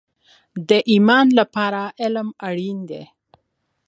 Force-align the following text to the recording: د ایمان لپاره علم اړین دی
د 0.69 0.71
ایمان 0.91 1.27
لپاره 1.39 1.81
علم 2.01 2.27
اړین 2.47 2.77
دی 2.89 3.03